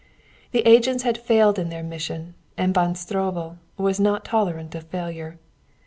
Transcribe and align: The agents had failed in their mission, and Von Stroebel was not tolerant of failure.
The 0.51 0.67
agents 0.67 1.03
had 1.03 1.15
failed 1.19 1.59
in 1.59 1.69
their 1.69 1.83
mission, 1.83 2.33
and 2.57 2.73
Von 2.73 2.95
Stroebel 2.95 3.59
was 3.77 3.99
not 3.99 4.25
tolerant 4.25 4.73
of 4.73 4.85
failure. 4.87 5.37